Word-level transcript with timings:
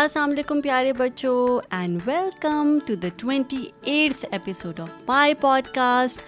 السلام 0.00 0.30
علیکم 0.30 0.60
پیارے 0.62 0.92
بچوں 0.98 1.46
and 1.76 1.98
welcome 2.04 2.68
to 2.86 2.94
the 3.02 3.06
twenty 3.20 3.56
eight 3.92 4.24
episode 4.32 4.78
of 4.80 5.06
podcast 5.74 6.22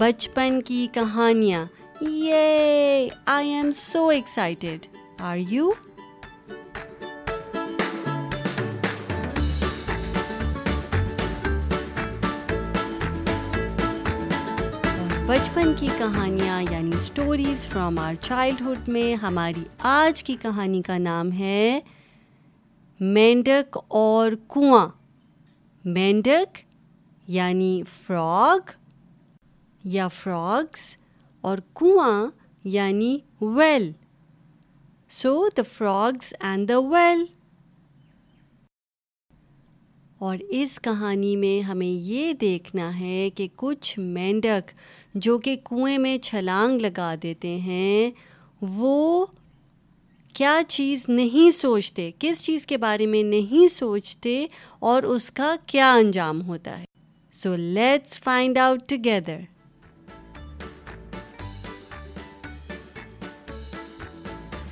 بچپن 0.00 0.58
کی 0.66 0.86
کہانیاں 0.92 1.64
یہ 2.10 3.08
I 3.34 3.50
am 3.54 3.70
so 3.78 4.06
excited 4.08 4.86
are 5.22 5.36
you 5.50 5.70
بچپن 15.26 15.72
کی 15.80 15.88
کہانیاں 15.98 16.62
یعنی 16.70 16.96
اسٹوریز 17.00 17.66
فرام 17.72 17.98
آر 18.08 18.14
چائلڈہڈ 18.22 18.88
میں 18.92 19.12
ہماری 19.24 19.64
آج 19.96 20.22
کی 20.24 20.36
کہانی 20.42 20.82
کا 20.86 20.98
نام 20.98 21.32
ہے 21.38 21.80
مینڈک 23.00 23.76
اور 23.98 24.32
کنواں 24.54 24.86
مینڈک 25.88 26.58
یعنی 27.32 27.80
فراگ 27.92 28.70
یا 29.92 30.08
فراگس 30.16 30.80
اور 31.48 31.58
کنواں 31.78 32.26
یعنی 32.68 33.16
well 33.40 33.90
so 35.20 35.32
the 35.56 35.62
frogs 35.76 36.34
and 36.50 36.68
the 36.68 36.78
well 36.90 37.24
اور 40.26 40.36
اس 40.60 40.78
کہانی 40.84 41.34
میں 41.36 41.58
ہمیں 41.68 41.86
یہ 41.86 42.32
دیکھنا 42.40 42.98
ہے 42.98 43.28
کہ 43.36 43.46
کچھ 43.62 43.98
مینڈک 43.98 44.70
جو 45.14 45.38
کہ 45.44 45.56
کنویں 45.70 45.98
میں 45.98 46.16
چھلانگ 46.24 46.80
لگا 46.80 47.14
دیتے 47.22 47.56
ہیں 47.66 48.10
وہ 48.76 49.24
کیا 50.34 50.60
چیز 50.68 51.04
نہیں 51.08 51.50
سوچتے 51.56 52.10
کس 52.20 52.44
چیز 52.44 52.66
کے 52.66 52.76
بارے 52.86 53.06
میں 53.12 53.22
نہیں 53.22 53.68
سوچتے 53.74 54.44
اور 54.90 55.02
اس 55.14 55.30
کا 55.40 55.54
کیا 55.66 55.92
انجام 55.94 56.46
ہوتا 56.48 56.78
ہے 56.78 56.84
so 57.42 57.54
let's 57.56 58.18
find 58.22 58.58
out 58.58 58.88
together 58.88 59.40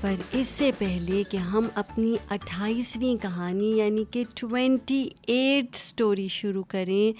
پر 0.02 0.14
اس 0.38 0.48
سے 0.56 0.70
پہلے 0.78 1.22
کہ 1.30 1.36
ہم 1.52 1.66
اپنی 1.76 2.14
اٹھائیسویں 2.30 3.16
کہانی 3.22 3.70
یعنی 3.78 4.02
کہ 4.10 4.22
ٹوینٹی 4.40 5.02
ایٹ 5.32 5.74
اسٹوری 5.76 6.26
شروع 6.30 6.62
کریں 6.68 7.12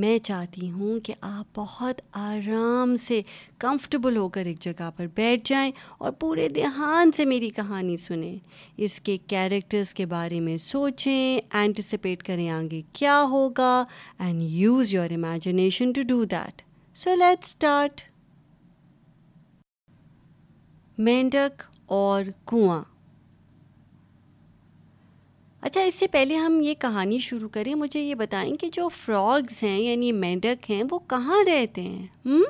میں 0.00 0.18
چاہتی 0.24 0.70
ہوں 0.70 1.00
کہ 1.04 1.14
آپ 1.20 1.58
بہت 1.58 2.00
آرام 2.18 2.94
سے 3.06 3.20
کمفرٹیبل 3.60 4.16
ہو 4.16 4.28
کر 4.36 4.46
ایک 4.46 4.60
جگہ 4.62 4.90
پر 4.96 5.06
بیٹھ 5.14 5.48
جائیں 5.48 5.70
اور 5.98 6.12
پورے 6.20 6.48
دھیان 6.58 7.12
سے 7.16 7.24
میری 7.32 7.48
کہانی 7.56 7.96
سنیں 8.06 8.36
اس 8.84 9.00
کے 9.04 9.16
کیریکٹرز 9.28 9.92
کے 9.94 10.06
بارے 10.14 10.38
میں 10.40 10.56
سوچیں 10.66 11.40
اینٹیسپیٹ 11.56 12.22
کریں 12.26 12.48
آگے 12.60 12.80
کیا 13.00 13.20
ہوگا 13.30 13.72
and 14.18 14.42
use 14.42 14.94
your 14.94 15.12
imagination 15.14 15.92
to 15.94 16.02
do 16.08 16.22
that 16.36 16.62
so 17.04 17.14
let 17.18 17.44
start 17.44 18.00
مینڈک 21.04 21.69
اور 21.96 22.24
کنواں 22.48 22.82
اچھا 25.68 25.80
اس 25.88 25.94
سے 25.98 26.06
پہلے 26.12 26.34
ہم 26.36 26.60
یہ 26.64 26.74
کہانی 26.80 27.18
شروع 27.28 27.48
کریں 27.52 27.74
مجھے 27.74 28.00
یہ 28.00 28.14
بتائیں 28.20 28.54
کہ 28.60 28.68
جو 28.72 28.88
فراگز 28.98 29.62
ہیں 29.62 29.78
یعنی 29.80 30.12
مینڈک 30.24 30.70
ہیں 30.70 30.82
وہ 30.90 30.98
کہاں 31.12 31.42
رہتے 31.46 31.82
ہیں 31.82 32.06
ہم؟ 32.28 32.42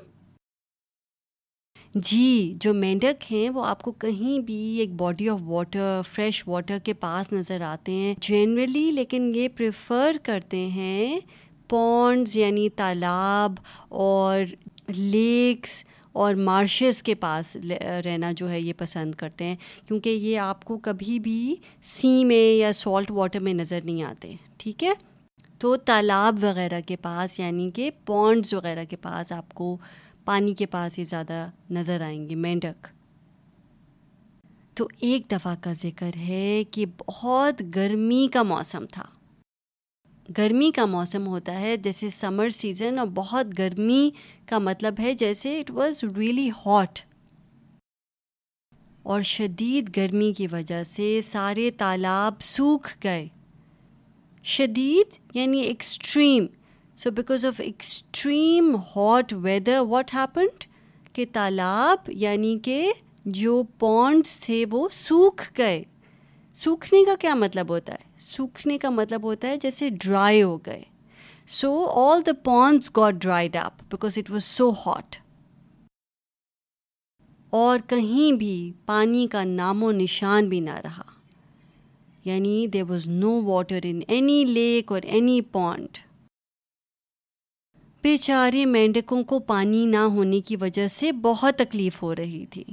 جی 2.08 2.54
جو 2.60 2.72
مینڈک 2.84 3.30
ہیں 3.32 3.48
وہ 3.54 3.64
آپ 3.66 3.82
کو 3.82 3.92
کہیں 4.04 4.38
بھی 4.46 4.58
ایک 4.80 4.92
body 5.02 5.28
of 5.28 5.38
water 5.44 6.00
fresh 6.10 6.42
water 6.48 6.78
کے 6.84 6.92
پاس 7.04 7.32
نظر 7.32 7.60
آتے 7.72 7.92
ہیں 7.92 8.14
جنرلی 8.28 8.90
لیکن 8.94 9.32
یہ 9.36 9.48
پریفر 9.56 10.16
کرتے 10.22 10.64
ہیں 10.76 11.18
پونڈز 11.70 12.36
یعنی 12.36 12.68
تالاب 12.80 13.54
اور 14.04 14.40
لیکس 14.98 15.84
اور 16.12 16.34
مارشز 16.34 17.02
کے 17.02 17.14
پاس 17.14 17.56
رہنا 18.04 18.30
جو 18.36 18.50
ہے 18.50 18.60
یہ 18.60 18.72
پسند 18.78 19.14
کرتے 19.14 19.44
ہیں 19.46 19.56
کیونکہ 19.88 20.10
یہ 20.10 20.38
آپ 20.40 20.64
کو 20.64 20.78
کبھی 20.88 21.18
بھی 21.22 21.54
سی 21.96 22.24
میں 22.24 22.44
یا 22.56 22.72
سالٹ 22.76 23.10
واٹر 23.10 23.40
میں 23.40 23.54
نظر 23.54 23.80
نہیں 23.84 24.02
آتے 24.04 24.34
ٹھیک 24.58 24.84
ہے 24.84 24.92
تو 25.60 25.74
تالاب 25.90 26.38
وغیرہ 26.42 26.80
کے 26.86 26.96
پاس 27.02 27.38
یعنی 27.38 27.70
کہ 27.74 27.90
پونڈز 28.06 28.54
وغیرہ 28.54 28.84
کے 28.90 28.96
پاس 29.02 29.32
آپ 29.32 29.54
کو 29.54 29.76
پانی 30.24 30.54
کے 30.54 30.66
پاس 30.76 30.98
یہ 30.98 31.04
زیادہ 31.10 31.46
نظر 31.74 32.00
آئیں 32.06 32.28
گے 32.28 32.34
مینڈک 32.44 32.86
تو 34.76 34.86
ایک 35.08 35.30
دفعہ 35.30 35.54
کا 35.62 35.72
ذکر 35.82 36.16
ہے 36.28 36.62
کہ 36.70 36.84
بہت 37.06 37.62
گرمی 37.74 38.26
کا 38.32 38.42
موسم 38.42 38.84
تھا 38.92 39.04
گرمی 40.38 40.70
کا 40.74 40.84
موسم 40.86 41.26
ہوتا 41.26 41.58
ہے 41.60 41.76
جیسے 41.84 42.08
سمر 42.16 42.48
سیزن 42.54 42.98
اور 42.98 43.06
بہت 43.14 43.46
گرمی 43.58 44.10
کا 44.48 44.58
مطلب 44.68 45.00
ہے 45.00 45.12
جیسے 45.24 45.58
اٹ 45.60 45.70
واز 45.74 46.02
ریئلی 46.16 46.48
ہاٹ 46.64 46.98
اور 49.12 49.22
شدید 49.30 49.96
گرمی 49.96 50.32
کی 50.36 50.46
وجہ 50.52 50.82
سے 50.86 51.18
سارے 51.30 51.70
تالاب 51.78 52.40
سوکھ 52.44 52.96
گئے 53.04 53.26
شدید 54.56 55.16
یعنی 55.36 55.60
extreme 55.60 56.46
so 57.02 57.10
because 57.16 57.44
of 57.44 57.60
extreme 57.64 58.74
hot 58.96 59.32
weather 59.44 59.78
what 59.88 60.14
happened 60.14 60.64
کہ 61.14 61.24
تالاب 61.32 62.10
یعنی 62.18 62.58
کہ 62.64 62.86
جو 63.42 63.62
پونڈس 63.78 64.38
تھے 64.40 64.64
وہ 64.70 64.86
سوکھ 64.92 65.42
گئے 65.58 65.82
سوکھنے 66.58 67.04
کا 67.04 67.14
کیا 67.20 67.34
مطلب 67.34 67.68
ہوتا 67.70 67.92
ہے 67.92 68.20
سوکھنے 68.20 68.76
کا 68.78 68.90
مطلب 68.90 69.22
ہوتا 69.24 69.48
ہے 69.48 69.56
جیسے 69.62 69.88
ڈرائی 70.04 70.42
ہو 70.42 70.56
گئے 70.66 70.80
so 71.56 71.72
all 72.04 72.20
the 72.26 72.32
ponds 72.44 72.90
got 72.96 73.14
dried 73.22 73.56
up 73.56 73.82
because 73.90 74.18
it 74.18 74.30
was 74.30 74.44
so 74.44 74.70
hot 74.86 75.16
اور 77.60 77.78
کہیں 77.88 78.32
بھی 78.38 78.54
پانی 78.86 79.26
کا 79.30 79.44
نام 79.44 79.82
و 79.82 79.90
نشان 79.92 80.48
بھی 80.48 80.60
نہ 80.60 80.74
رہا 80.84 81.02
یعنی 82.24 82.66
there 82.72 82.82
was 82.88 83.08
no 83.08 83.40
water 83.44 83.84
in 83.90 84.00
any 84.08 84.44
lake 84.48 84.92
اور 84.92 85.02
اینی 85.04 85.40
پونڈ 85.52 85.98
بیچارے 88.02 88.64
مینڈکوں 88.66 89.22
کو 89.30 89.38
پانی 89.48 89.84
نہ 89.86 89.96
ہونے 90.14 90.40
کی 90.48 90.56
وجہ 90.60 90.86
سے 90.90 91.10
بہت 91.22 91.56
تکلیف 91.58 92.02
ہو 92.02 92.14
رہی 92.16 92.44
تھی 92.50 92.64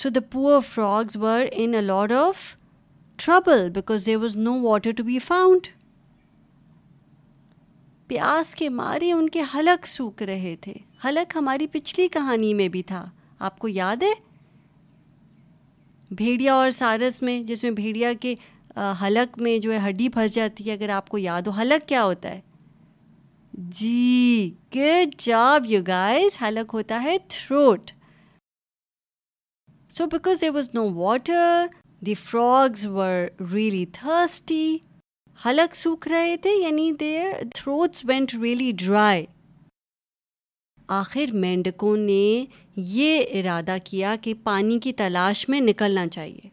so 0.00 0.08
the 0.14 0.20
poor 0.30 0.58
frogs 0.68 1.16
were 1.20 1.44
in 1.52 1.74
lot 1.84 2.12
of 2.12 2.38
trouble 3.24 3.68
because 3.74 4.06
there 4.06 4.16
was 4.22 4.36
no 4.36 4.52
water 4.62 4.90
to 4.96 5.04
be 5.04 5.18
found 5.26 5.66
پیاس 8.08 8.54
کے 8.54 8.68
مارے 8.80 9.10
ان 9.12 9.28
کے 9.36 9.42
حلق 9.54 9.86
سوکھ 9.88 10.22
رہے 10.22 10.54
تھے 10.62 10.74
حلق 11.04 11.36
ہماری 11.36 11.66
پچھلی 11.72 12.08
کہانی 12.12 12.52
میں 12.60 12.68
بھی 12.76 12.82
تھا 12.92 13.04
آپ 13.48 13.58
کو 13.58 13.68
یاد 13.68 14.02
ہے 14.02 14.12
بھیڑیا 16.20 16.54
اور 16.54 16.70
سارس 16.80 17.22
میں 17.22 17.40
جس 17.50 17.62
میں 17.64 17.70
بھیڑیا 17.80 18.12
کے 18.20 18.34
حلق 19.02 19.38
میں 19.42 19.56
جو 19.62 19.72
ہے 19.72 19.78
ہڈی 19.88 20.08
پھنس 20.18 20.34
جاتی 20.34 20.66
ہے 20.68 20.72
اگر 20.74 20.88
آپ 21.00 21.08
کو 21.08 21.18
یاد 21.18 21.46
ہو 21.46 21.52
حلق 21.60 21.88
کیا 21.88 22.04
ہوتا 22.04 22.34
ہے 22.34 22.40
جی 23.80 24.50
گڈ 24.74 25.20
جاب 25.26 25.66
یو 25.70 25.80
گائز 25.86 26.42
حلق 26.42 26.74
ہوتا 26.74 27.02
ہے 27.02 27.16
throat 27.28 27.90
so 29.96 30.04
because 30.12 30.40
there 30.40 30.50
was 30.54 30.68
no 30.74 30.82
water 30.94 31.64
the 32.06 32.14
frogs 32.22 32.84
were 32.96 33.12
really 33.52 33.84
thirsty 33.92 34.66
حلق 35.44 35.76
سوکھ 35.76 36.08
رہے 36.08 36.36
تھے 36.42 36.52
یعنی 36.62 36.90
their 37.00 37.28
throats 37.54 38.04
went 38.08 38.34
really 38.42 38.70
dry 38.82 39.24
آخر 40.98 41.32
مینڈکوں 41.44 41.96
نے 41.96 42.24
یہ 42.76 43.38
ارادہ 43.40 43.76
کیا 43.84 44.14
کہ 44.22 44.34
پانی 44.50 44.78
کی 44.86 44.92
تلاش 45.00 45.48
میں 45.48 45.60
نکلنا 45.70 46.06
چاہیے 46.18 46.48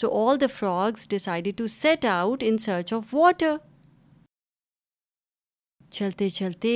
so 0.00 0.12
all 0.28 0.40
the 0.40 0.46
frogs 0.58 1.08
decided 1.10 1.58
to 1.58 1.66
set 1.78 2.04
out 2.16 2.44
in 2.46 2.58
search 2.68 2.92
of 3.00 3.14
water 3.14 3.56
چلتے 6.00 6.28
چلتے 6.40 6.74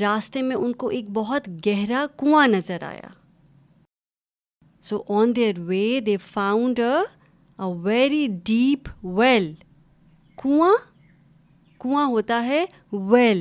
راستے 0.00 0.42
میں 0.50 0.56
ان 0.56 0.72
کو 0.82 0.88
ایک 0.98 1.10
بہت 1.22 1.48
گہرا 1.66 2.04
کنواں 2.18 2.46
نظر 2.48 2.82
آیا 2.90 3.22
so 4.88 4.96
on 5.16 5.32
their 5.36 5.58
way 5.68 5.84
they 6.06 6.16
found 6.32 6.80
a 6.80 7.64
very 7.84 8.26
deep 8.46 8.88
well 9.18 9.44
کنواں 10.42 12.04
ہوتا 12.10 12.42
ہے 12.46 12.64
ویل 13.10 13.40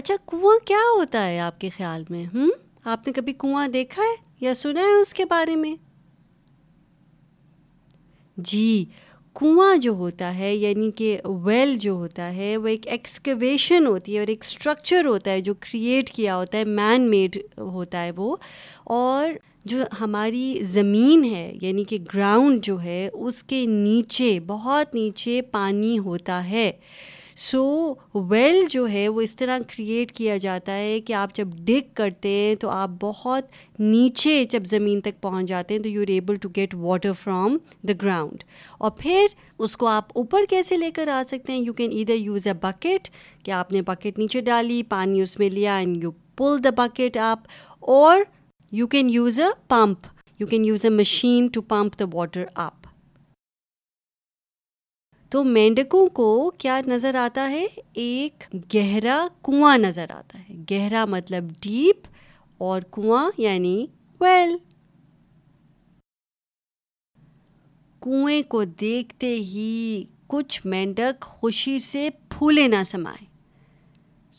اچھا 0.00 0.14
کنواں 0.30 0.58
کیا 0.66 0.82
ہوتا 0.96 1.26
ہے 1.28 1.38
آپ 1.48 1.58
کے 1.60 1.68
خیال 1.76 2.04
میں 2.10 2.24
ہوں 2.34 2.50
آپ 2.92 3.06
نے 3.06 3.12
کبھی 3.12 3.32
کنواں 3.42 3.66
دیکھا 3.78 4.02
ہے 4.02 4.14
یا 4.44 4.54
سنا 4.62 4.82
ہے 4.90 5.00
اس 5.00 5.12
کے 5.14 5.24
بارے 5.30 5.56
میں 5.64 5.74
جی 8.50 8.66
کنواں 9.40 9.76
جو 9.82 9.90
ہوتا 9.98 10.34
ہے 10.36 10.54
یعنی 10.54 10.90
کہ 10.96 11.16
ویل 11.44 11.76
جو 11.80 11.92
ہوتا 12.00 12.32
ہے 12.34 12.56
وہ 12.56 12.68
ایک 12.68 12.86
ایکسکویشن 12.94 13.86
ہوتی 13.86 14.14
ہے 14.14 14.18
اور 14.20 14.28
ایک 14.28 14.44
اسٹرکچر 14.44 15.04
ہوتا 15.06 15.30
ہے 15.30 15.40
جو 15.48 15.54
کریٹ 15.60 16.10
کیا 16.14 16.36
ہوتا 16.36 16.58
ہے 16.58 16.64
مین 16.64 17.08
میڈ 17.10 17.38
ہوتا 17.58 18.02
ہے 18.04 18.10
وہ 18.16 18.34
اور 18.96 19.30
جو 19.70 19.82
ہماری 20.00 20.44
زمین 20.72 21.24
ہے 21.34 21.50
یعنی 21.60 21.84
کہ 21.88 21.98
گراؤنڈ 22.14 22.62
جو 22.64 22.80
ہے 22.82 23.08
اس 23.12 23.42
کے 23.52 23.64
نیچے 23.68 24.38
بہت 24.46 24.94
نیچے 24.94 25.40
پانی 25.52 25.98
ہوتا 26.04 26.44
ہے 26.50 26.70
سو 27.38 27.60
ویل 28.30 28.64
جو 28.70 28.86
ہے 28.92 29.06
وہ 29.08 29.20
اس 29.20 29.34
طرح 29.36 29.58
کریٹ 29.68 30.12
کیا 30.16 30.36
جاتا 30.38 30.76
ہے 30.76 30.98
کہ 31.06 31.12
آپ 31.12 31.34
جب 31.36 31.48
ڈگ 31.66 31.92
کرتے 31.96 32.28
ہیں 32.28 32.54
تو 32.60 32.68
آپ 32.70 32.90
بہت 33.00 33.80
نیچے 33.80 34.44
جب 34.50 34.64
زمین 34.70 35.00
تک 35.00 35.20
پہنچ 35.22 35.48
جاتے 35.48 35.74
ہیں 35.74 35.82
تو 35.82 35.88
you 35.88 36.00
are 36.02 36.10
able 36.10 36.36
to 36.42 36.48
get 36.56 36.74
water 36.78 37.12
from 37.22 37.56
the 37.88 37.92
ground 38.02 38.44
اور 38.78 38.90
پھر 38.98 39.26
اس 39.64 39.76
کو 39.76 39.86
آپ 39.86 40.16
اوپر 40.18 40.44
کیسے 40.50 40.76
لے 40.76 40.90
کر 40.96 41.08
آ 41.14 41.22
سکتے 41.30 41.52
ہیں 41.52 41.60
you 41.60 41.72
can 41.72 41.90
either 42.00 42.14
use 42.18 42.46
a 42.46 42.52
bucket 42.62 43.08
کہ 43.44 43.50
آپ 43.60 43.72
نے 43.72 43.82
بکٹ 43.86 44.18
نیچے 44.18 44.40
ڈالی 44.50 44.82
پانی 44.88 45.20
اس 45.22 45.38
میں 45.38 45.50
لیا 45.50 45.76
and 45.76 46.02
you 46.04 46.10
pull 46.36 46.62
the 46.64 46.70
bucket 46.84 47.16
آپ 47.28 47.46
اور 47.90 48.20
you 48.72 48.86
can 48.86 49.10
use 49.10 49.40
a 49.40 49.46
pump 49.68 50.06
you 50.40 50.46
can 50.46 50.64
use 50.64 50.84
a 50.84 50.90
machine 50.90 51.48
to 51.54 51.62
pump 51.68 51.98
the 52.00 52.04
water 52.12 52.44
آپ 52.54 52.80
تو 55.32 55.42
مینڈکوں 55.44 56.06
کو 56.14 56.26
کیا 56.58 56.80
نظر 56.86 57.14
آتا 57.18 57.48
ہے 57.50 57.64
ایک 58.00 58.42
گہرا 58.74 59.16
کنواں 59.44 59.76
نظر 59.78 60.10
آتا 60.14 60.38
ہے 60.38 60.54
گہرا 60.70 61.04
مطلب 61.08 61.44
ڈیپ 61.64 62.06
اور 62.64 62.80
کنواں 62.94 63.30
یعنی 63.40 63.74
ویل 64.20 64.56
کنویں 68.06 68.42
کو 68.56 68.62
دیکھتے 68.84 69.34
ہی 69.54 70.04
کچھ 70.34 70.60
مینڈک 70.66 71.24
خوشی 71.38 71.78
سے 71.86 72.08
پھولے 72.36 72.66
نہ 72.74 72.82
سمائے 72.86 73.24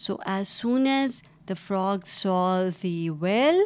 so 0.05 0.15
as 0.33 0.47
soon 0.47 0.87
as 0.87 1.21
the 1.49 1.53
frog 1.65 2.05
saw 2.21 2.69
the 2.83 3.07
well 3.21 3.63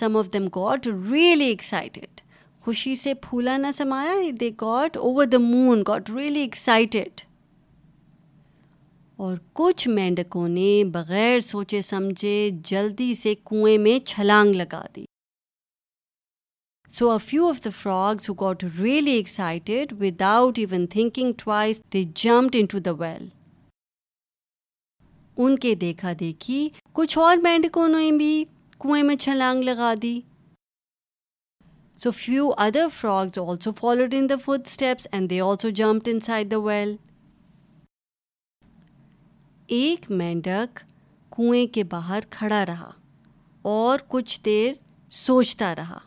some 0.00 0.16
of 0.18 0.32
them 0.34 0.46
got 0.56 0.86
really 1.12 1.48
excited 1.48 2.20
خوشی 2.64 2.94
سے 2.96 3.12
پھولا 3.22 3.56
نہ 3.56 3.66
سمایا 3.76 4.14
they 4.40 4.48
got 4.60 4.96
over 4.96 5.26
the 5.32 5.38
moon 5.40 5.82
got 5.88 6.10
really 6.14 6.40
excited 6.40 7.20
اور 9.24 9.36
کچھ 9.60 9.86
مینڈکوں 9.88 10.46
نے 10.48 10.72
بغیر 10.92 11.38
سوچے 11.46 11.80
سمجھے 11.82 12.34
جلدی 12.70 13.12
سے 13.22 13.34
کنویں 13.50 13.76
میں 13.86 13.98
چھلانگ 14.06 14.54
لگا 14.54 14.82
دی 14.96 15.04
so 16.96 17.16
few 17.24 17.48
of 17.48 17.64
the 17.64 17.70
frogs 17.82 18.30
got 18.40 18.64
really 18.80 19.10
excited 19.12 19.92
without 20.32 20.58
even 20.58 20.86
thinking 20.92 21.32
twice 21.44 21.80
they 21.92 22.04
jumped 22.22 22.56
into 22.70 22.78
the 22.86 22.90
well 22.98 23.28
ان 25.42 25.56
کے 25.58 25.74
دیکھا 25.80 26.12
دیکھی 26.20 26.68
کچھ 26.92 27.18
اور 27.18 27.36
مینڈکوں 27.42 27.88
نے 27.88 28.10
بھی 28.18 28.32
کنویں 28.82 29.02
میں 29.02 29.16
چھلانگ 29.16 29.62
لگا 29.64 29.92
دی 30.02 30.20
So 32.02 32.10
frogs 32.12 33.36
also 33.36 33.72
followed 33.72 34.14
in 34.14 34.28
the 34.28 34.38
footsteps 34.38 35.06
and 35.12 35.28
they 35.28 35.38
also 35.38 35.70
jumped 35.80 36.08
inside 36.12 36.50
the 36.56 36.60
well. 36.70 36.96
ایک 39.72 40.10
مینڈک 40.10 40.78
کنویں 41.36 41.66
کے 41.74 41.82
باہر 41.90 42.20
کھڑا 42.30 42.64
رہا 42.66 42.88
اور 43.72 43.98
کچھ 44.08 44.40
دیر 44.44 44.72
سوچتا 45.18 45.74
رہا 45.76 45.98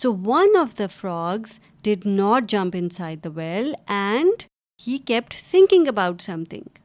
so 0.00 0.12
one 0.24 0.56
of 0.60 0.78
the 0.78 0.86
frogs 0.96 1.52
did 1.84 2.06
not 2.06 2.48
jump 2.50 2.76
inside 2.96 3.22
the 3.24 3.28
well 3.34 3.72
and 3.98 4.42
he 4.86 4.96
kept 5.06 5.34
thinking 5.50 5.88
about 5.88 6.22
something 6.50 6.78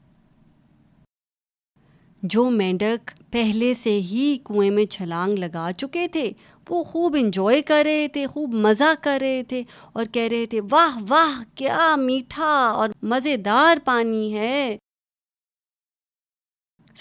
جو 2.33 2.49
مینڈک 2.59 3.11
پہلے 3.31 3.73
سے 3.83 3.99
ہی 4.11 4.35
کنویں 4.45 4.69
میں 4.71 4.85
چھلانگ 4.91 5.37
لگا 5.39 5.69
چکے 5.77 6.07
تھے 6.13 6.31
وہ 6.69 6.83
خوب 6.83 7.15
انجوائے 7.19 7.61
کر 7.61 7.83
رہے 7.85 8.07
تھے 8.13 8.25
خوب 8.33 8.53
مزہ 8.65 8.93
کر 9.01 9.17
رہے 9.21 9.43
تھے 9.49 9.61
اور 9.93 10.05
کہہ 10.13 10.27
رہے 10.31 10.45
تھے 10.49 10.61
واہ 10.71 10.97
واہ 11.09 11.41
کیا 11.57 11.95
میٹھا 11.99 12.51
اور 12.75 12.89
مزے 13.13 13.35
دار 13.47 13.77
پانی 13.85 14.33
ہے 14.37 14.77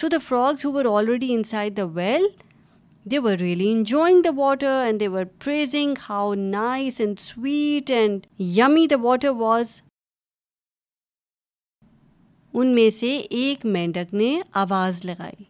so 0.00 0.08
the 0.12 0.16
frogs 0.28 0.64
who 0.64 0.72
were 0.72 0.84
already 0.96 1.32
inside 1.52 1.76
the 1.76 1.84
well 1.94 2.26
they 3.11 3.19
were 3.25 3.37
really 3.38 3.70
enjoying 3.72 4.22
the 4.25 4.31
water 4.37 4.66
and 4.84 5.00
they 5.00 5.08
were 5.08 5.25
praising 5.44 5.94
how 6.08 6.34
nice 6.34 7.00
and 7.00 7.19
sweet 7.20 7.90
and 7.90 8.26
yummy 8.56 8.87
the 8.90 8.96
water 9.02 9.31
was 9.43 9.81
ان 12.56 12.75
میں 12.75 12.88
سے 12.99 13.16
ایک 13.16 13.64
مینڈک 13.66 14.12
نے 14.14 14.38
آواز 14.62 15.05
لگائی 15.05 15.44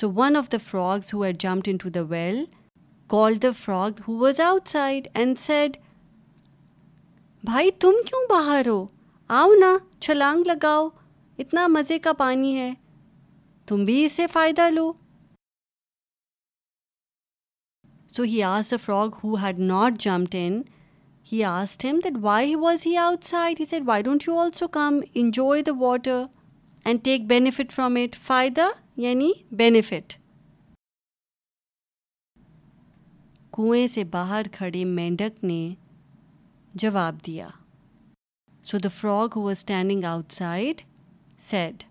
so 0.00 0.10
one 0.16 0.36
of 0.36 0.52
the 0.52 0.56
frogs 0.70 1.14
who 1.14 1.22
into 1.76 1.88
the 1.94 2.02
well 2.08 2.44
call 3.10 3.34
the 3.42 3.50
frog 3.58 4.00
who 4.06 4.16
was 4.18 4.40
outside 4.68 5.06
and 5.20 5.38
said 5.46 5.76
بھائی 7.48 7.70
تم 7.80 7.94
کیوں 8.08 8.20
باہر 8.30 8.68
ہو 8.68 8.84
آؤ 9.38 9.48
نا 9.60 9.76
چھلانگ 10.06 10.42
لگاؤ 10.46 10.88
اتنا 11.44 11.66
مزے 11.76 11.98
کا 12.04 12.12
پانی 12.18 12.56
ہے 12.58 12.72
تم 13.68 13.84
بھی 13.84 14.04
اسے 14.04 14.26
فائدہ 14.32 14.68
لو 14.74 14.92
so 18.16 18.22
he 18.30 18.42
as 18.42 18.70
the 18.70 18.76
frog 18.84 19.18
who 19.24 19.34
had 19.44 19.58
not 19.72 20.06
in 20.06 20.60
he 21.32 21.42
him 21.44 21.98
that 22.04 22.12
why 22.20 22.54
was 22.66 22.86
he 22.86 22.96
outside 23.24 23.60
he 23.60 23.64
said 23.70 23.82
why 23.86 24.02
don't 24.02 24.28
you 24.28 24.38
also 24.40 24.68
come 24.78 25.00
enjoy 25.22 25.62
the 25.62 25.72
water 25.78 26.24
and 26.84 27.04
take 27.04 27.26
benefit 27.34 27.72
from 27.72 27.96
it 28.02 28.16
فائدہ 28.26 28.68
یعنی 29.06 29.32
benefit 29.62 30.19
کنویں 33.60 33.86
سے 33.94 34.02
باہر 34.12 34.46
کھڑے 34.52 34.84
مینڈک 34.84 35.42
نے 35.44 35.58
جواب 36.82 37.14
دیا 37.26 37.48
so 38.64 38.78
the 38.84 38.88
frog 39.00 39.36
who 39.36 39.46
standing 39.48 40.04
outside 40.32 40.80
said 41.48 41.82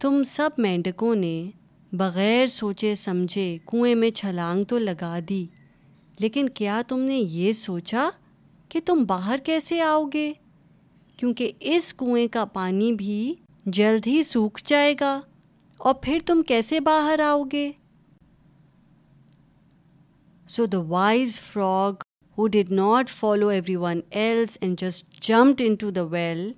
تم 0.00 0.22
سب 0.30 0.60
مینڈکوں 0.64 1.14
نے 1.14 1.36
بغیر 2.02 2.46
سوچے 2.52 2.94
سمجھے 3.04 3.46
کنویں 3.70 3.94
میں 4.02 4.10
چھلانگ 4.20 4.64
تو 4.70 4.78
لگا 4.78 5.18
دی 5.28 5.44
لیکن 6.20 6.48
کیا 6.60 6.80
تم 6.88 7.00
نے 7.08 7.16
یہ 7.16 7.52
سوچا 7.66 8.08
کہ 8.68 8.80
تم 8.86 9.04
باہر 9.08 9.38
کیسے 9.44 9.80
آؤ 9.82 10.04
گے 10.14 10.32
کیونکہ 11.16 11.52
اس 11.74 11.92
کنویں 11.98 12.26
کا 12.32 12.44
پانی 12.58 12.92
بھی 13.02 13.18
جلد 13.78 14.06
ہی 14.06 14.22
سوکھ 14.32 14.62
جائے 14.70 14.94
گا 15.00 15.18
اور 15.78 15.94
پھر 16.02 16.18
تم 16.26 16.42
کیسے 16.48 16.80
باہر 16.90 17.20
آؤ 17.30 17.42
گے 17.52 17.70
So 20.48 20.64
the 20.64 20.80
wise 20.80 21.36
frog, 21.36 22.02
who 22.36 22.48
did 22.48 22.70
not 22.70 23.10
follow 23.10 23.48
everyone 23.48 24.04
else 24.12 24.56
and 24.62 24.78
just 24.78 25.10
jumped 25.10 25.60
into 25.60 25.90
the 25.90 26.06
well 26.06 26.52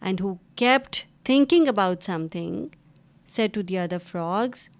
and 0.00 0.18
who 0.18 0.40
kept 0.56 1.06
thinking 1.24 1.68
about 1.68 2.02
something, 2.02 2.74
said 3.24 3.54
to 3.54 3.62
the 3.62 3.78
other 3.78 4.00
frogs 4.00 4.70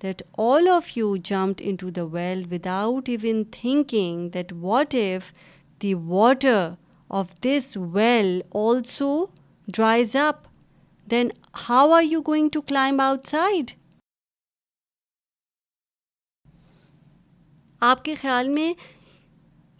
that 0.00 0.20
all 0.36 0.68
of 0.68 0.90
you 0.90 1.18
jumped 1.18 1.58
into 1.58 1.90
the 1.90 2.06
well 2.06 2.44
without 2.50 3.08
even 3.08 3.46
thinking 3.46 4.30
that 4.30 4.52
what 4.52 4.92
if 4.92 5.32
the 5.78 5.94
water 5.94 6.76
of 7.10 7.40
this 7.40 7.78
well 7.78 8.42
also 8.50 9.32
dries 9.70 10.14
up? 10.14 10.48
Then 11.06 11.32
how 11.54 11.92
are 11.92 12.02
you 12.02 12.20
going 12.20 12.50
to 12.50 12.60
climb 12.60 13.00
outside? 13.00 13.72
آپ 17.88 18.02
کے 18.04 18.14
خیال 18.20 18.48
میں 18.48 18.72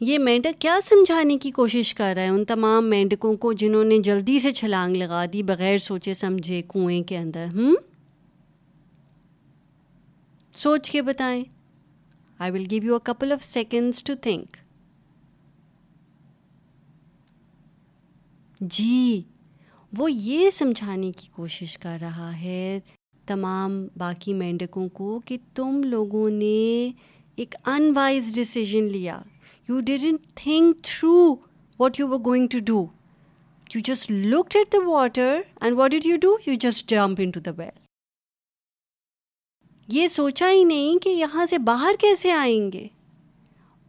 یہ 0.08 0.18
مینڈک 0.24 0.60
کیا 0.60 0.74
سمجھانے 0.84 1.36
کی 1.42 1.50
کوشش 1.54 1.92
کر 2.00 2.12
رہا 2.16 2.22
ہے 2.22 2.28
ان 2.30 2.44
تمام 2.48 2.88
مینڈکوں 2.90 3.34
کو 3.44 3.52
جنہوں 3.62 3.84
نے 3.84 3.96
جلدی 4.08 4.38
سے 4.44 4.52
چھلانگ 4.58 4.96
لگا 4.96 5.24
دی 5.32 5.42
بغیر 5.48 5.78
سوچے 5.86 6.14
سمجھے 6.14 6.60
کنویں 6.68 7.02
کے 7.08 7.16
اندر 7.18 7.46
ہوں 7.54 7.74
سوچ 10.62 10.90
کے 10.90 11.02
بتائیں 11.08 11.42
I 12.44 12.52
will 12.52 12.66
give 12.70 12.84
you 12.84 12.92
a 12.94 13.00
couple 13.10 13.32
of 13.32 13.44
seconds 13.44 14.02
to 14.04 14.14
think 14.28 14.56
جی 18.76 19.20
وہ 19.98 20.10
یہ 20.12 20.48
سمجھانے 20.58 21.10
کی 21.18 21.28
کوشش 21.36 21.76
کر 21.78 21.98
رہا 22.00 22.30
ہے 22.40 22.78
تمام 23.34 23.84
باقی 23.98 24.34
مینڈکوں 24.44 24.88
کو 25.00 25.18
کہ 25.26 25.38
تم 25.54 25.80
لوگوں 25.92 26.28
نے 26.38 26.90
ایک 27.42 27.54
انوائز 27.68 28.34
ڈیسیجن 28.34 28.84
لیا 28.92 29.18
you 29.68 29.80
didn't 29.86 30.20
think 30.42 30.76
through 30.84 31.34
what 31.78 31.98
you 32.00 32.06
were 32.08 32.18
going 32.26 32.46
to 32.52 32.58
do 32.66 32.84
you 33.74 33.80
just 33.84 34.10
look 34.10 34.56
at 34.56 34.72
the 34.72 34.78
water 34.86 35.40
and 35.60 35.76
what 35.78 35.90
did 35.90 36.06
you 36.06 36.16
do 36.22 36.36
you 36.46 36.54
just 36.60 36.88
jump 36.90 37.20
into 37.30 37.40
the 37.46 37.50
well 37.56 37.84
یہ 39.96 40.08
سوچا 40.12 40.50
ہی 40.50 40.62
نہیں 40.64 40.98
کہ 41.02 41.10
یہاں 41.10 41.46
سے 41.50 41.58
باہر 41.66 41.94
کیسے 42.00 42.32
آئیں 42.32 42.72
گے 42.72 42.86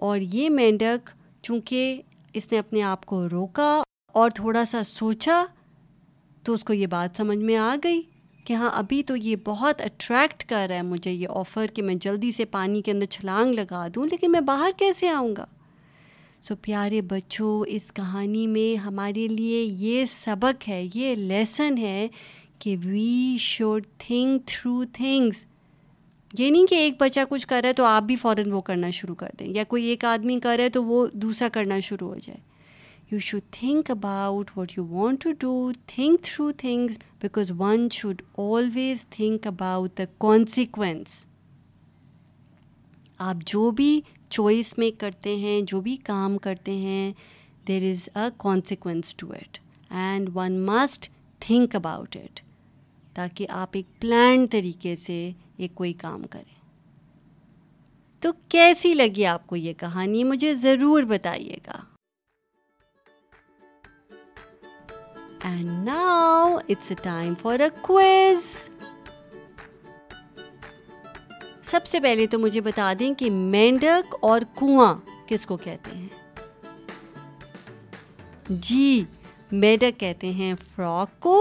اور 0.07 0.17
یہ 0.33 0.49
مینڈک 0.49 1.09
چونکہ 1.43 2.01
اس 2.37 2.51
نے 2.51 2.59
اپنے 2.59 2.81
آپ 2.83 3.05
کو 3.05 3.27
روکا 3.29 3.73
اور 4.19 4.29
تھوڑا 4.35 4.65
سا 4.71 4.83
سوچا 4.87 5.43
تو 6.45 6.53
اس 6.53 6.63
کو 6.63 6.73
یہ 6.73 6.87
بات 6.87 7.17
سمجھ 7.17 7.37
میں 7.43 7.55
آ 7.57 7.73
گئی 7.83 8.01
کہ 8.47 8.53
ہاں 8.55 8.69
ابھی 8.73 9.01
تو 9.03 9.15
یہ 9.15 9.35
بہت 9.45 9.81
اٹریکٹ 9.81 10.43
کر 10.49 10.65
رہا 10.69 10.75
ہے 10.75 10.81
مجھے 10.91 11.11
یہ 11.11 11.27
آفر 11.35 11.65
کہ 11.75 11.81
میں 11.83 11.95
جلدی 12.01 12.31
سے 12.31 12.45
پانی 12.51 12.81
کے 12.81 12.91
اندر 12.91 13.05
چھلانگ 13.15 13.53
لگا 13.53 13.85
دوں 13.95 14.05
لیکن 14.11 14.31
میں 14.31 14.39
باہر 14.51 14.69
کیسے 14.77 15.09
آؤں 15.09 15.33
گا 15.37 15.45
سو 16.47 16.55
پیارے 16.61 17.01
بچوں 17.09 17.51
اس 17.75 17.91
کہانی 17.95 18.45
میں 18.47 18.69
ہمارے 18.85 19.27
لیے 19.27 19.61
یہ 19.61 20.05
سبق 20.11 20.67
ہے 20.69 20.81
یہ 20.93 21.13
لیسن 21.31 21.77
ہے 21.77 22.07
کہ 22.59 22.75
we 22.83 23.35
should 23.39 23.85
think 24.07 24.47
through 24.51 24.83
things 24.93 25.45
یہ 26.39 26.49
نہیں 26.51 26.65
کہ 26.69 26.75
ایک 26.75 26.95
بچہ 27.01 27.19
کچھ 27.29 27.47
کر 27.47 27.59
رہا 27.63 27.69
ہے 27.69 27.73
تو 27.73 27.85
آپ 27.85 28.03
بھی 28.03 28.15
فوراً 28.21 28.51
وہ 28.51 28.61
کرنا 28.71 28.89
شروع 28.99 29.15
کر 29.15 29.29
دیں 29.39 29.47
یا 29.55 29.63
کوئی 29.67 29.85
ایک 29.89 30.05
آدمی 30.05 30.39
کر 30.43 30.55
رہا 30.57 30.63
ہے 30.63 30.69
تو 30.79 30.83
وہ 30.85 31.05
دوسرا 31.13 31.47
کرنا 31.53 31.79
شروع 31.89 32.09
ہو 32.13 32.17
جائے 32.23 32.39
you 33.11 33.17
should 33.23 33.41
think 33.53 33.89
about 33.91 34.49
what 34.55 34.71
you 34.77 34.85
want 34.87 35.21
to 35.23 35.31
do 35.39 35.49
think 35.87 36.23
through 36.23 36.51
things 36.57 36.97
because 37.21 37.51
one 37.57 37.87
should 37.93 38.21
always 38.45 39.05
think 39.15 39.45
about 39.47 39.97
the 39.97 40.03
consequence 40.25 41.09
آپ 43.27 43.45
جو 43.51 43.69
بھی 43.77 43.89
چوائس 44.29 44.73
میک 44.77 44.99
کرتے 44.99 45.35
ہیں 45.43 45.59
جو 45.67 45.79
بھی 45.87 45.95
کام 46.11 46.37
کرتے 46.47 46.75
ہیں 46.77 47.09
there 47.67 47.89
is 47.91 48.07
a 48.15 48.27
consequence 48.43 49.15
to 49.17 49.31
it 49.39 49.57
and 50.05 50.29
one 50.35 50.59
must 50.65 51.09
think 51.47 51.75
about 51.75 52.15
it 52.15 52.39
تاکہ 53.15 53.51
آپ 53.63 53.69
ایک 53.77 53.99
پلان 54.01 54.45
طریقے 54.51 54.95
سے 55.07 55.29
یہ 55.57 55.67
کوئی 55.75 55.93
کام 56.07 56.21
کریں 56.31 56.55
تو 58.21 58.31
کیسی 58.49 58.93
لگی 58.93 59.25
آپ 59.37 59.47
کو 59.47 59.55
یہ 59.55 59.73
کہانی 59.79 60.23
مجھے 60.23 60.53
ضرور 60.55 61.03
بتائیے 61.09 61.57
گا 61.67 61.83
And 65.47 65.85
now 65.85 66.59
it's 66.67 66.91
a 66.91 66.95
time 67.03 67.35
for 67.43 67.53
a 67.65 67.69
quiz. 67.87 68.47
سب 71.69 71.85
سے 71.87 71.99
پہلے 71.99 72.25
تو 72.31 72.39
مجھے 72.39 72.61
بتا 72.61 72.91
دیں 72.99 73.13
کہ 73.19 73.29
مینڈک 73.31 74.15
اور 74.27 74.41
کنواں 74.59 74.93
کس 75.27 75.45
کو 75.45 75.57
کہتے 75.63 75.91
ہیں 75.97 76.07
جی 78.67 79.03
مینڈک 79.63 79.99
کہتے 79.99 80.31
ہیں 80.37 80.53
فراک 80.75 81.19
کو 81.23 81.35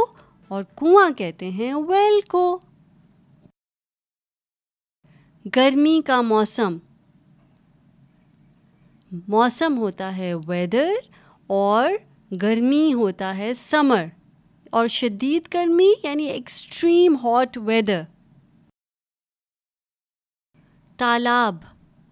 اور 0.49 0.63
کنواں 0.81 1.11
کہتے 1.19 1.51
ہیں 1.59 1.73
ویل 1.89 2.21
کو 2.31 2.43
گرمی 5.57 6.01
کا 6.07 6.21
موسم 6.33 6.79
موسم 9.37 9.79
ہوتا 9.79 10.17
ہے 10.17 10.33
ویدر 10.47 10.93
اور 11.61 11.91
گرمی 12.43 12.93
ہوتا 12.95 13.37
ہے 13.39 13.53
سمر 13.57 14.05
اور 14.77 14.87
شدید 14.91 15.53
گرمی 15.55 15.91
یعنی 16.03 16.25
ایکسٹریم 16.29 17.17
ہاٹ 17.25 17.57
ویدر 17.65 18.01
تالاب 20.99 21.57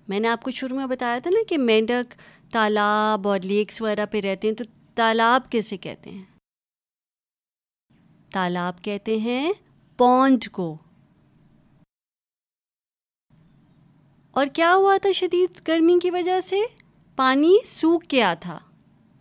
میں 0.09 0.21
نے 0.21 0.29
آپ 0.29 0.43
کو 0.43 0.51
شروع 0.61 0.77
میں 0.79 0.87
بتایا 0.87 1.19
تھا 1.23 1.31
نا 1.31 1.43
کہ 1.49 1.59
مینڈک 1.59 2.15
تالاب 2.53 3.29
اور 3.29 3.39
لیکس 3.43 3.81
وغیرہ 3.83 4.07
پہ 4.11 4.21
رہتے 4.25 4.49
ہیں 4.49 4.55
تو 4.55 4.65
تالاب 4.97 5.49
کیسے 5.53 5.77
کہتے 5.87 6.11
ہیں 6.11 6.23
تالاب 8.33 8.83
کہتے 8.85 9.17
ہیں 9.21 9.53
پونڈ 9.99 10.45
کو 10.53 10.77
اور 14.41 14.47
کیا 14.53 14.75
ہوا 14.75 14.97
تھا 15.03 15.13
شدید 15.15 15.61
گرمی 15.69 15.99
کی 16.03 16.11
وجہ 16.11 16.41
سے 16.49 16.61
پانی 17.17 17.55
سوکھ 17.67 18.07
گیا 18.15 18.33
تھا 18.41 18.59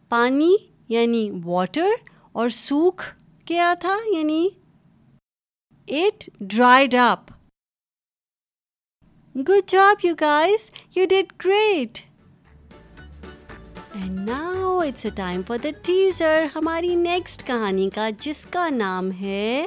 پانی 0.10 0.56
یعنی 0.94 1.30
واٹر 1.44 1.90
اور 2.40 2.50
سوکھ 2.56 3.04
کیا 3.52 3.74
تھا 3.82 3.96
یعنی 4.16 4.42
it 6.02 6.24
dried 6.54 6.96
up 7.04 7.32
good 9.48 9.70
job 9.76 10.06
you 10.06 10.14
guys 10.22 10.70
you 10.96 11.06
did 11.10 11.32
great 11.46 11.98
and 13.94 14.30
now 14.30 14.78
it's 14.88 15.06
a 15.06 15.12
time 15.16 15.42
for 15.48 15.58
the 15.64 15.70
teaser 15.86 16.46
ہماری 16.56 16.94
نیکسٹ 16.96 17.46
کہانی 17.48 17.90
کا 17.96 18.10
جس 18.26 18.46
کا 18.56 18.68
نام 18.78 19.12
ہے 19.22 19.66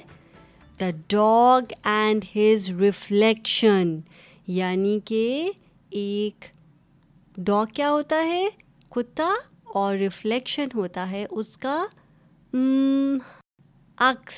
the 0.81 0.91
dog 1.17 1.73
and 1.97 2.25
his 2.37 2.71
reflection 2.81 3.95
یعنی 4.61 4.99
کہ 5.11 5.27
ایک 6.05 6.45
ڈاگ 7.51 7.73
کیا 7.75 7.91
ہوتا 7.91 8.25
ہے 8.27 8.47
کتا 8.95 9.31
اور 9.75 9.97
ریفلیکشن 9.97 10.67
ہوتا 10.75 11.11
ہے 11.11 11.25
اس 11.31 11.57
کا 11.59 11.83
عکس 14.11 14.35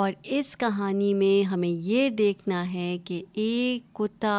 اور 0.00 0.10
اس 0.36 0.56
کہانی 0.58 1.12
میں 1.14 1.42
ہمیں 1.48 1.68
یہ 1.68 2.08
دیکھنا 2.18 2.64
ہے 2.72 2.96
کہ 3.04 3.22
ایک 3.44 3.82
کتا 3.98 4.32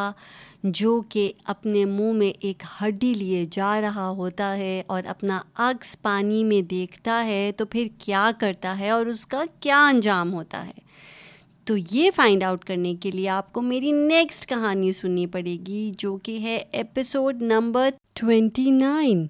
جو 0.63 0.99
کہ 1.09 1.31
اپنے 1.53 1.83
منہ 1.85 2.11
میں 2.17 2.31
ایک 2.47 2.63
ہڈی 2.81 3.13
لیے 3.13 3.43
جا 3.51 3.69
رہا 3.81 4.07
ہوتا 4.17 4.55
ہے 4.57 4.81
اور 4.87 5.03
اپنا 5.15 5.41
عکس 5.69 6.01
پانی 6.01 6.43
میں 6.43 6.61
دیکھتا 6.73 7.23
ہے 7.25 7.51
تو 7.57 7.65
پھر 7.71 7.87
کیا 8.05 8.29
کرتا 8.39 8.77
ہے 8.79 8.89
اور 8.89 9.05
اس 9.13 9.25
کا 9.27 9.43
کیا 9.59 9.85
انجام 9.87 10.33
ہوتا 10.33 10.65
ہے 10.67 10.85
تو 11.67 11.75
یہ 11.91 12.09
فائنڈ 12.15 12.43
آؤٹ 12.43 12.63
کرنے 12.65 12.93
کے 13.03 13.09
لیے 13.11 13.27
آپ 13.29 13.51
کو 13.53 13.61
میری 13.61 13.91
نیکسٹ 13.91 14.45
کہانی 14.49 14.91
سننی 14.91 15.25
پڑے 15.33 15.55
گی 15.67 15.79
جو 15.99 16.15
کہ 16.23 16.37
ہے 16.43 16.55
ایپیسوڈ 16.81 17.41
نمبر 17.41 17.89
ٹوینٹی 18.19 18.69
نائن 18.71 19.25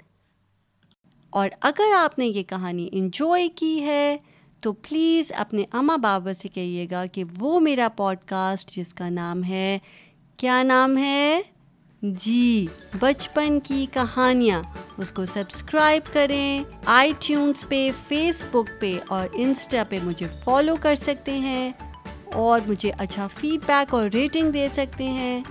اور 1.40 1.50
اگر 1.70 1.94
آپ 2.00 2.18
نے 2.20 2.26
یہ 2.28 2.44
کہانی 2.50 2.88
انجوائے 2.92 3.48
کی 3.62 3.82
ہے 3.86 4.18
تو 4.64 4.74
پلیز 4.90 5.32
اپنے 5.46 5.64
اماں 5.80 5.98
بابا 6.04 6.34
سے 6.42 6.48
کہیے 6.54 6.86
گا 6.92 7.06
کہ 7.14 7.24
وہ 7.40 7.60
میرا 7.70 7.88
پوڈ 7.96 8.24
کاسٹ 8.30 8.76
جس 8.76 8.94
کا 8.94 9.10
نام 9.10 9.44
ہے 9.48 9.78
کیا 10.44 10.62
نام 10.64 10.98
ہے 10.98 11.42
جی 12.04 12.66
بچپن 13.00 13.60
کی 13.68 13.86
کہانیاں 13.94 14.62
اس 14.98 15.12
کو 15.16 15.26
سبسکرائب 15.34 16.14
کریں 16.14 16.64
آئی 17.00 17.14
ٹیونس 17.28 17.66
پہ 17.70 17.90
فیس 18.08 18.46
بک 18.52 18.70
پہ 18.82 18.98
اور 19.08 19.28
انسٹا 19.34 19.84
پہ 19.90 19.98
مجھے 20.04 20.28
فالو 20.46 20.76
کر 20.82 20.96
سکتے 21.06 21.38
ہیں 21.50 21.70
اور 22.36 22.60
مجھے 22.68 22.92
اچھا 22.98 23.28
فیڈ 23.40 23.66
بیک 23.68 23.94
اور 23.96 24.08
ریٹنگ 24.14 24.52
دے 24.52 24.68
سکتے 24.74 25.04
ہیں 25.10 25.42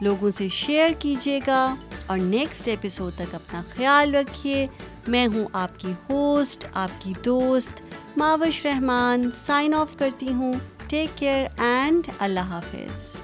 لوگوں 0.00 0.30
سے 0.36 0.48
شیئر 0.52 0.90
کیجیے 0.98 1.40
گا 1.46 1.64
اور 2.06 2.18
نیکسٹ 2.18 2.68
ایپیسوڈ 2.68 3.12
تک 3.16 3.34
اپنا 3.34 3.62
خیال 3.76 4.14
رکھیے 4.14 4.66
میں 5.14 5.26
ہوں 5.34 5.46
آپ 5.62 5.78
کی 5.80 5.92
ہوسٹ 6.10 6.64
آپ 6.82 7.00
کی 7.02 7.12
دوست 7.24 7.82
ماوش 8.18 8.64
رحمان 8.66 9.28
سائن 9.44 9.74
آف 9.74 9.96
کرتی 9.98 10.32
ہوں 10.38 10.52
ٹیک 10.88 11.18
کیئر 11.18 11.46
اینڈ 11.60 12.10
اللہ 12.18 12.52
حافظ 12.54 13.23